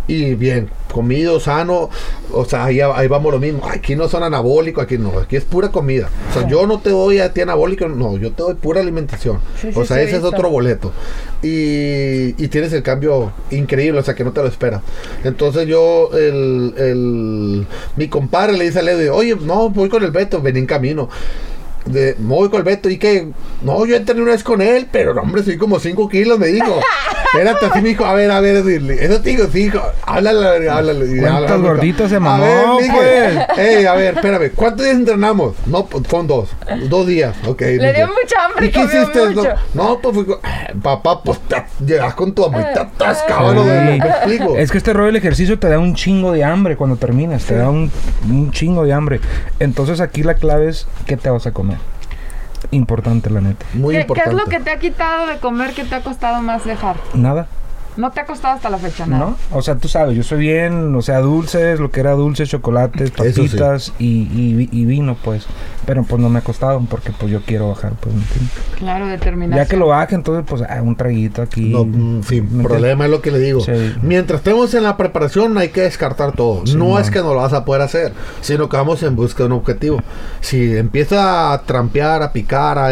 [0.05, 1.89] Y bien, comido, sano.
[2.31, 3.65] O sea, ahí, ahí vamos lo mismo.
[3.69, 5.17] Aquí no son anabólicos, aquí no.
[5.17, 6.09] Aquí es pura comida.
[6.29, 8.17] O sea, yo no te doy a ti anabólico, no.
[8.17, 9.39] Yo te doy pura alimentación.
[9.61, 10.91] Sí, o sea, sí, ese es otro boleto.
[11.41, 14.81] Y, y tienes el cambio increíble, o sea, que no te lo esperas.
[15.23, 20.11] Entonces yo, el, el, mi compadre le dice a Leo, oye, no, voy con el
[20.11, 21.09] Beto, vení en camino.
[21.85, 23.29] De, me voy con el Beto y que,
[23.61, 26.47] no, yo entrené una vez con él, pero no, hombre, soy como 5 kilos, me
[26.47, 26.79] dijo.
[27.33, 29.03] Espérate, así me dijo, a ver, a ver, dile.
[29.03, 29.81] Eso te digo, sí, hijo.
[30.05, 31.05] Háblale, háblale.
[31.05, 33.39] y ¿Cuántos háblale, gorditos se A mamó, ver, Miguel.
[33.57, 34.51] Ey, a ver, espérame.
[34.55, 35.55] ¿Cuántos días entrenamos?
[35.65, 36.49] No, pues fueron dos.
[36.89, 37.59] Dos días, ok.
[37.61, 37.93] Le dijo.
[37.93, 39.25] dio mucha hambre ¿Y y qué hiciste?
[39.29, 39.49] mucho.
[39.73, 40.39] No, no, pues fui con-
[40.81, 42.89] Papá, pues te, llegas con tu amor y te Ah.
[42.95, 43.61] atascabas de
[43.93, 43.99] Sí.
[43.99, 44.57] ¿Me explico?
[44.57, 47.55] Es que este rollo del ejercicio te da un chingo de hambre cuando terminas, te
[47.55, 47.91] da un,
[48.29, 49.19] un chingo de hambre.
[49.59, 51.72] Entonces aquí la clave es qué te vas a comer.
[52.71, 53.65] Importante la neta.
[53.73, 56.41] Muy ¿Qué, qué es lo que te ha quitado de comer que te ha costado
[56.41, 56.97] más dejar?
[57.13, 57.47] Nada,
[57.97, 59.25] No te ha costado hasta la fecha nada.
[59.25, 59.37] ¿no?
[59.51, 63.09] O sea, tú sabes, yo soy bien, o sea, dulces, lo que era dulces, chocolates,
[63.09, 63.15] sí.
[63.15, 65.45] papitas y, y vi- y vino, pues.
[65.85, 68.15] Pero pues no me ha costado porque pues yo quiero bajar, pues.
[68.15, 68.51] ¿me entiendes?
[68.77, 69.63] Claro, determinación.
[69.65, 71.69] Ya que lo baje, entonces pues ah, un traguito aquí.
[71.71, 72.67] No, mm, sin ¿me entiendes?
[72.67, 73.59] problema es lo que le digo.
[73.59, 73.93] Sí.
[74.01, 76.65] Mientras estemos en la preparación hay que descartar todo.
[76.65, 77.01] Sí, no man.
[77.01, 79.51] es que no lo vas a poder hacer, sino que vamos en busca de un
[79.53, 79.99] objetivo.
[80.39, 82.91] Si empieza a trampear, a picar, a-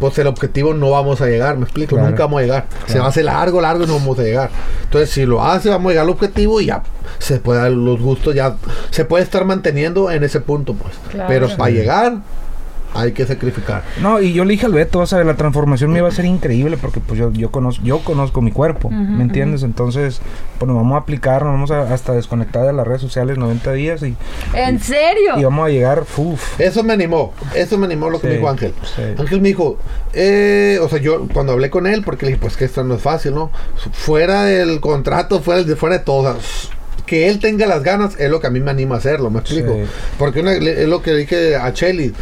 [0.00, 2.10] pues el objetivo no vamos a llegar, me explico, Claro.
[2.10, 2.66] nunca vamos a llegar.
[2.86, 4.41] Se va a hacer largo, largo y no vamos a llegar.
[4.84, 6.82] Entonces si lo hace, vamos a llegar al objetivo y ya
[7.18, 8.56] se puede dar los gustos, ya
[8.90, 10.94] se puede estar manteniendo en ese punto, pues.
[11.10, 11.28] Claro.
[11.28, 12.14] Pero para llegar
[12.94, 13.82] hay que sacrificar.
[14.00, 16.12] No, y yo le dije al Beto, vas a ver, la transformación me iba a
[16.12, 19.62] ser increíble porque pues yo, yo conozco, yo conozco mi cuerpo, Ujú, ¿me entiendes?
[19.62, 20.20] Entonces,
[20.58, 23.72] pues nos vamos a aplicar, nos vamos a hasta desconectar de las redes sociales 90
[23.72, 24.16] días y,
[24.54, 25.38] ¿En serio?
[25.38, 26.60] y vamos a llegar, uff.
[26.60, 28.74] Eso me animó, eso me animó lo que Sí, me dijo Ángel.
[28.96, 29.02] sí.
[29.18, 29.78] Ángel me dijo,
[30.12, 32.94] eh, o sea, yo cuando hablé con él, porque le dije, pues que esto no
[32.94, 33.50] es fácil, ¿no?
[33.92, 36.72] Fuera del contrato, fuera de, fuera de todo, o sea,
[37.06, 39.40] que él tenga las ganas es lo que a mí me anima a hacerlo, me
[39.40, 39.74] explico.
[39.74, 39.80] Sí.
[40.18, 42.14] Porque una- le- es lo que le dije a Chelly.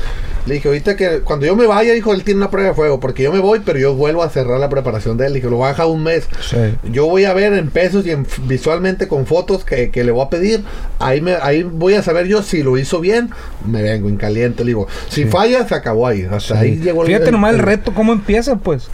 [0.50, 2.98] Le dije, ahorita que cuando yo me vaya, dijo, él tiene una prueba de fuego,
[2.98, 5.32] porque yo me voy, pero yo vuelvo a cerrar la preparación de él.
[5.32, 6.28] Le dije, lo voy a dejar un mes.
[6.40, 6.56] Sí.
[6.90, 10.24] Yo voy a ver en pesos y en, visualmente con fotos que, que le voy
[10.24, 10.64] a pedir.
[10.98, 13.30] Ahí me, ahí voy a saber yo si lo hizo bien.
[13.64, 14.64] Me vengo en caliente.
[14.64, 15.28] Le digo, si Sí.
[15.28, 16.26] falla, se acabó ahí.
[16.28, 18.88] Hasta ahí llegó el- Fíjate el- nomás el el- reto, cómo empieza, pues.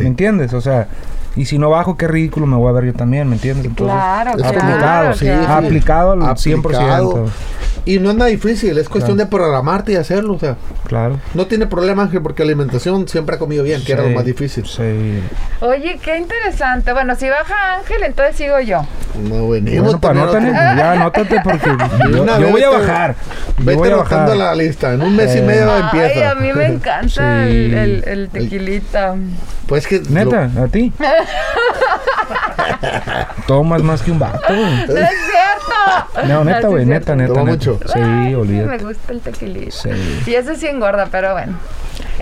[0.00, 0.52] ¿Me entiendes?
[0.52, 0.86] O sea,
[1.34, 3.66] y si no bajo, qué ridículo me voy a ver yo también, ¿me entiendes?
[3.66, 5.42] Entonces, Claro, aplicado, sí, claro.
[5.60, 5.66] sí.
[5.66, 7.26] aplicado al Aplicado.
[7.80, 7.82] 100%.
[7.86, 10.34] Y no es nada difícil, es cuestión de programarte y hacerlo.
[10.34, 11.18] O sea, Claro.
[11.34, 14.24] no tiene problema, Ángel, porque la alimentación siempre ha comido bien, que era lo más
[14.24, 14.66] difícil.
[14.66, 15.20] Sí.
[15.60, 16.92] Oye, qué interesante.
[16.92, 18.82] Bueno, si baja Ángel, entonces sigo yo.
[19.22, 21.68] No, venimos Bueno, también anótale, otro- ya anótate porque
[22.12, 23.14] yo, voy a vete- bajar.
[23.58, 24.36] Yo Vete voy a bajar.
[24.36, 24.92] la lista.
[24.94, 25.42] En un mes y Eh.
[25.42, 26.30] medio Ay, empieza.
[26.30, 27.20] a mí me encanta Sí.
[27.20, 29.14] el, el- el tequilita.
[29.66, 30.00] Pues que.
[30.08, 30.92] Neta, a ti.
[33.46, 34.38] Tomas más que un vato.
[36.28, 37.70] ¡No neta, sí güey, neta, neta, Toma neta.
[37.70, 37.80] mucho.
[37.86, 38.68] Sí, Ay, olvídate.
[38.68, 39.70] Me gusta el tequilita.
[39.70, 39.88] Sí.
[40.26, 41.58] Y eso sí engorda, pero bueno.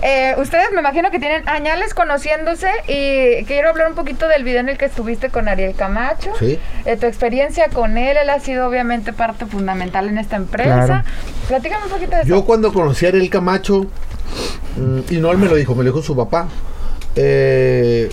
[0.01, 4.61] Eh, ustedes me imagino que tienen añales conociéndose y quiero hablar un poquito del video
[4.61, 6.31] en el que estuviste con Ariel Camacho.
[6.39, 6.57] Sí.
[6.85, 10.85] Eh, tu experiencia con él, él ha sido obviamente parte fundamental en esta empresa.
[10.85, 11.03] Claro.
[11.47, 12.29] Platícame un poquito de eso.
[12.29, 13.87] Yo cuando conocí a Ariel Camacho,
[14.77, 16.47] mm, y no él me lo dijo, me lo dijo su papá,
[17.15, 18.09] eh,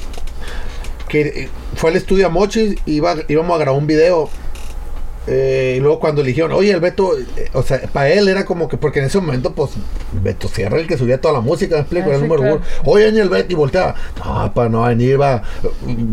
[1.09, 4.29] que fue al estudio a Mochis, iba, íbamos a grabar un video.
[5.27, 8.45] Eh, y luego cuando le dijeron, oye, el Beto, eh, o sea, para él era
[8.45, 9.73] como que, porque en ese momento, pues,
[10.23, 12.61] Beto Sierra, el que subía toda la música, me explico, Ah, era el número uno.
[12.85, 15.43] Oye, el Beto, y volteaba, no, para no venir, va,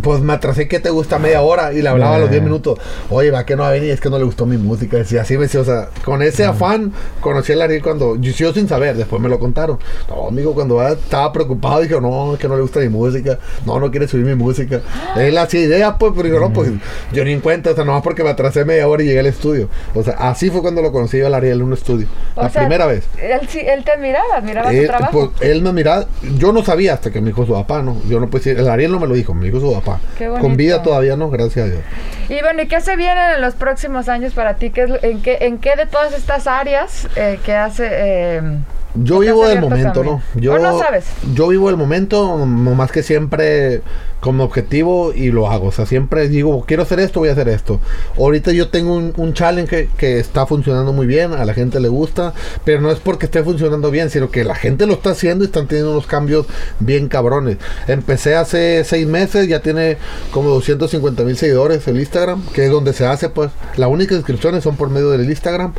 [0.01, 1.73] pues me atrasé, ¿qué te gusta media hora?
[1.73, 2.33] Y le hablaba a los Eh.
[2.33, 4.57] 10 minutos, oye, va, que no va a venir, es que no le gustó mi
[4.57, 8.31] música, decía, así me decía, o sea, con ese afán, conocí a Ariel cuando, yo,
[8.31, 9.77] yo sin saber, después me lo contaron,
[10.09, 13.37] no, amigo, cuando va, estaba preocupado, dijo, no, es que no le gusta mi música,
[13.65, 14.81] no, no quiere subir mi música,
[15.15, 16.71] él hacía ideas, pues, pero digo, no, pues,
[17.11, 19.25] yo ni en cuenta, o sea, nomás porque me atrasé media hora y llegué al
[19.27, 22.41] estudio, o sea, así fue cuando lo conocí yo al Ariel en un estudio, O
[22.41, 23.05] la sea, primera vez.
[23.21, 25.31] Él, sí, él te admiraba, admiraba tu Él, trabajo.
[25.37, 26.05] pues, él me miraba,
[26.37, 28.01] yo no sabía hasta que me dijo su papá, ¿no?
[28.07, 29.99] Yo no puedo decir, el Ariel no me lo dijo, me dijo su papá.
[30.17, 30.27] Qué.
[30.27, 31.81] Con vida todavía no, gracias a Dios.
[32.29, 34.69] Y bueno, ¿y qué se viene en los próximos años para ti?
[34.71, 37.87] ¿Qué es, lo- en, qué, ¿En qué de todas estas áreas eh, que hace...
[37.91, 38.41] eh,
[38.95, 40.21] Yo vivo del momento, también.
[40.35, 40.41] ¿no?
[40.41, 41.05] Yo, ¿O no sabes?
[41.33, 43.81] Yo vivo el momento, más que siempre
[44.23, 45.67] como objetivo y lo hago.
[45.67, 47.81] O sea, siempre digo, quiero hacer esto, voy a hacer esto.
[48.17, 51.81] Ahorita yo tengo un, un challenge que, que está funcionando muy bien, a la gente
[51.81, 55.09] le gusta, pero no es porque esté funcionando bien, sino que la gente lo está
[55.09, 56.45] haciendo y están teniendo unos cambios
[56.79, 57.57] bien cabrones.
[57.87, 59.97] Empecé hace seis meses, ya tiene
[60.31, 63.51] como 250 mil seguidores el Instagram, que es donde se hace, pues.
[63.75, 65.73] Las únicas inscripciones son por medio del Instagram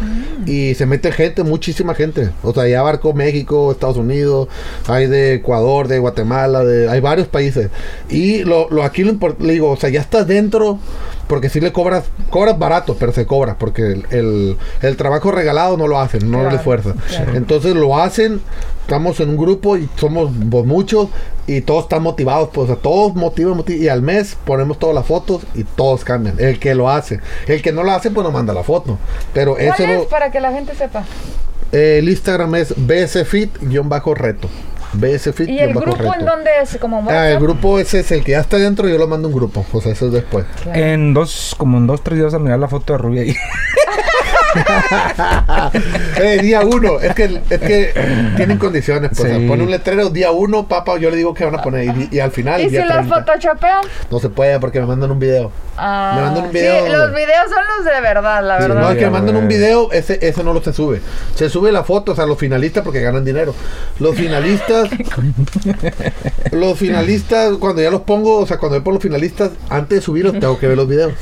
[0.44, 2.30] y se mete gente, muchísima gente.
[2.42, 4.48] O sea, ya México, Estados Unidos,
[4.88, 7.68] hay de Ecuador, de Guatemala, de, hay varios países.
[8.08, 10.78] Y lo, lo aquí lo le digo, o sea, ya estás dentro,
[11.26, 15.76] porque si le cobras, cobras barato, pero se cobra, porque el, el- el trabajo regalado
[15.76, 16.94] no lo hacen, no Claro, le esfuerzan.
[17.08, 17.34] claro.
[17.34, 18.40] Entonces lo hacen,
[18.82, 21.08] estamos en un grupo y somos pues, muchos
[21.46, 24.94] y todos están motivados, pues, o sea, todos motivan, motivan, y al mes ponemos todas
[24.94, 26.36] las fotos y todos cambian.
[26.38, 28.98] El que lo hace, el que no lo hace, pues no manda la foto.
[29.32, 31.04] Pero ¿Cuál eso es lo- para que la gente sepa?
[31.72, 34.48] El Instagram es bsfit-reto.
[34.94, 35.48] BS Fit.
[35.48, 36.78] ¿Y el guion bajo grupo en dónde es?
[36.80, 39.30] ¿Como Ah, el grupo ese es el que ya está dentro, yo lo mando a
[39.30, 39.66] un grupo.
[39.72, 40.46] O sea, eso es después.
[40.72, 43.34] En dos, como en dos, tres días a mirar la foto de Rubia ahí.
[46.20, 47.92] eh, día uno, es que, es que
[48.36, 49.10] tienen condiciones.
[49.16, 49.36] Pues, Sí.
[49.36, 51.84] o sea, pone un letrero, día uno, papá, yo le digo que van a poner.
[51.84, 53.04] Y, y al final, ¿Y si los 30.
[53.14, 53.80] photoshopean?
[54.10, 55.50] No se puede porque me mandan un video.
[55.76, 56.84] Ah, Me mandan un video.
[56.86, 58.80] Sí, los videos son los de verdad, la Sí, verdad.
[58.82, 61.00] no, es que me mandan un video, ese, ese no lo se sube.
[61.34, 63.54] Se sube la foto, o sea, los finalistas porque ganan dinero.
[63.98, 64.88] Los finalistas,
[66.52, 70.04] los finalistas, cuando ya los pongo, o sea, cuando voy por los finalistas, antes de
[70.04, 71.12] subirlos tengo que ver los videos.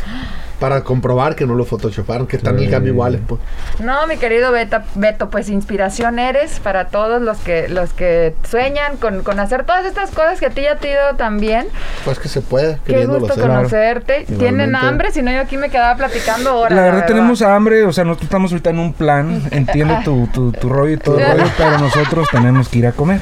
[0.62, 2.70] Para comprobar que no los photoshoparon, que están en el Sí.
[2.70, 3.40] cambio iguales, pues.
[3.80, 8.96] No, mi querido Beta- Beto, pues inspiración eres para todos los que los que sueñan
[8.96, 11.66] con, con hacer todas estas cosas que a ti ya te ha ido tan bien.
[12.04, 13.42] Pues que se puede, Qué gusto hacer.
[13.48, 14.24] conocerte.
[14.26, 14.38] Tienen
[14.70, 14.86] Igualmente.
[14.86, 16.76] hambre, si no yo aquí me quedaba platicando horas.
[16.76, 20.52] La verdad tenemos hambre, o sea, nosotros estamos ahorita en un plan, entiendo tu, tu,
[20.52, 23.20] tu rollo y todo el rollo, pero nosotros tenemos que ir a comer.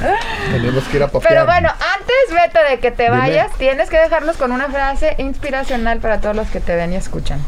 [0.52, 1.32] Tenemos que ir a papear.
[1.32, 1.70] Pero bueno,
[2.10, 3.16] antes, Beto, de que te Dime.
[3.16, 6.96] vayas, tienes que dejarnos con una frase inspiracional para todos los que te ven y
[6.96, 7.40] escuchan.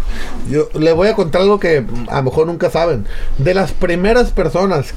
[0.49, 3.07] Yo les voy a contar algo que a lo mejor nunca saben.
[3.39, 4.95] De las primeras personas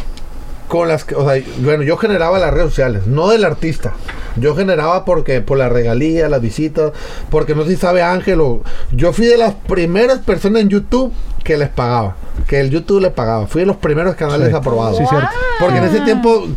[0.67, 3.93] con las que, o sea, bueno, yo generaba las redes sociales, no del artista.
[4.37, 6.91] Yo generaba porque por la regalía, las visitas,
[7.29, 11.13] porque no sé si sabe Ángel o yo fui de las primeras personas en YouTube
[11.43, 12.15] que les pagaba,
[12.47, 13.45] que el YouTube les pagaba.
[13.45, 14.55] Fui de los primeros canales Sí.
[14.55, 14.97] aprobados.
[14.97, 15.27] Sí, cierto.
[15.59, 16.47] Porque en ese tiempo,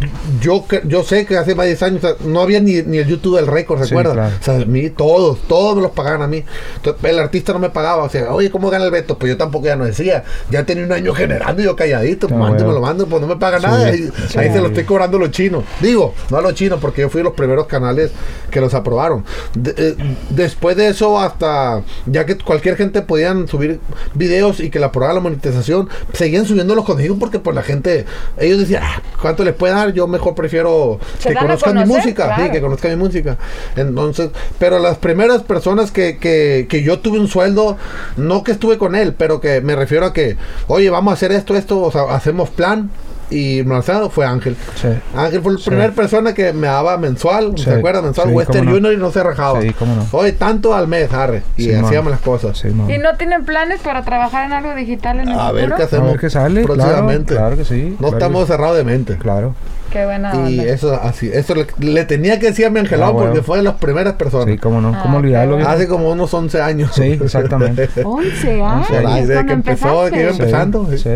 [0.41, 2.81] yo que- yo sé que hace más de 10 años o sea, no había ni,
[2.83, 4.15] ni el YouTube del récord, Sí, ¿recuerdas?
[4.15, 4.35] claro.
[4.41, 6.43] O sea, a mí todos, todos me los pagaban a mí.
[6.77, 8.03] Entonces, el artista no me pagaba.
[8.05, 9.19] O sea, oye, ¿cómo gana el Beto?
[9.19, 10.25] Pues yo tampoco ya no decía.
[10.51, 12.27] Ya tenía un año generando yo calladito.
[12.31, 13.67] Ah, mando, me lo mando, pues no me paga Sí.
[13.67, 13.93] nada.
[13.93, 14.39] Sí.
[14.39, 15.65] ahí se lo estoy cobrando a los chinos.
[15.83, 18.11] Digo, no a los chinos, porque yo fui de los primeros canales
[18.51, 19.25] que los aprobaron.
[19.55, 19.97] De- eh,
[20.31, 23.81] después de eso, hasta ya que cualquier gente podían subir
[24.15, 28.07] videos y que la aprobara la monetización, seguían subiendo los conmigo porque pues la gente,
[28.39, 29.93] ellos decían, "Ah, ¿cuánto les puede dar?
[29.93, 32.25] Yo mejor prefiero que conozcan mi música.
[32.47, 33.39] Sí, que conozca mi música.
[33.77, 37.77] Entonces, pero las primeras personas que, que, que yo tuve un sueldo,
[38.17, 41.33] no que estuve con él, pero que me refiero a que, oye, vamos a hacer
[41.33, 42.91] esto, esto, o sea, hacemos plan.
[43.31, 44.57] Y Marcelo fue Ángel.
[44.77, 44.89] Sí.
[45.15, 45.65] Ángel fue la Sí.
[45.71, 47.65] primera persona que me daba mensual, Sí.
[47.65, 48.03] ¿te acuerdas?
[48.03, 48.73] Mensual Sí, Western no.
[48.73, 49.61] Junior y no se rajaba.
[49.61, 50.07] Sí, cómo no.
[50.13, 51.43] Oye, tanto al mes, arre.
[51.57, 51.85] Y Sí, man.
[51.85, 52.65] hacíamos las cosas.
[52.65, 55.87] ¿Y no tienen planes para trabajar en algo digital en el A ver qué A
[55.87, 56.11] hacemos.
[56.13, 57.35] ver qué sale, claro, próximamente.
[57.35, 57.91] claro que sí.
[57.93, 59.17] No claro estamos que- cerrados de mente.
[59.19, 59.55] Claro,
[59.91, 60.71] Qué buena Y onda.
[60.71, 63.29] eso así, eso le, le tenía que decir a mi angelado Ah, bueno.
[63.31, 64.47] porque fue de las primeras personas.
[64.47, 65.67] sí, cómo no, Ah, cómo olvidarlo.
[65.67, 66.91] Hace como unos 11 años.
[66.95, 67.89] Sí, exactamente.
[68.05, 68.87] 11 años.
[69.27, 70.99] Desde que empezó, que iba empezando, sí.
[70.99, 71.11] sí,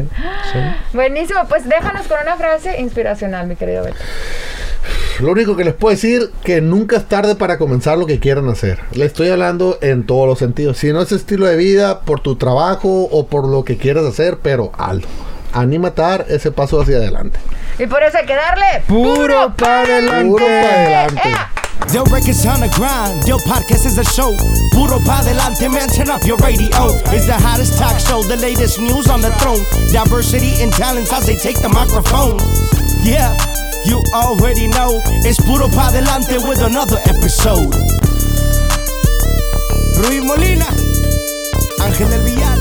[0.52, 0.58] sí.
[0.94, 3.96] Buenísimo, pues déjanos con una frase inspiracional, mi querido Beto.
[5.20, 8.48] Lo único que les puedo decir que nunca es tarde para comenzar lo que quieran
[8.48, 8.80] hacer.
[8.92, 10.78] Le estoy hablando en todos los sentidos.
[10.78, 14.38] Si no es estilo de vida, por tu trabajo o por lo que quieras hacer,
[14.42, 15.06] pero hazlo.
[15.52, 17.38] Anímate a dar ese paso hacia adelante.
[17.78, 20.24] Y por eso hay que darle Puro pa' adelante.
[20.24, 21.28] Puro para adelante.
[21.28, 21.52] ¡Ea!
[21.92, 23.26] Yo records on the grind.
[23.26, 24.32] Yo podcast is a show.
[24.72, 25.88] Puro pa delante, man.
[25.88, 26.68] Turn up your radio.
[27.12, 28.22] It's the hottest talk show.
[28.22, 29.60] The latest news on the throne.
[29.92, 32.38] Diversity and talents as they take the microphone.
[33.02, 33.34] Yeah,
[33.84, 35.02] you already know.
[35.26, 37.74] It's Puro pa delante with another episode.
[39.98, 40.66] Ruiz Molina,
[41.80, 42.51] Ángel del Villar.